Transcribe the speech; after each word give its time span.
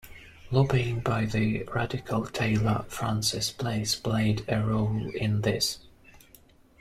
Lobbying 0.49 1.01
by 1.01 1.25
the 1.25 1.61
radical 1.75 2.25
tailor 2.25 2.85
Francis 2.89 3.51
Place 3.51 3.93
played 3.93 4.43
a 4.47 4.59
role 4.65 5.11
in 5.13 5.41
this. 5.41 5.77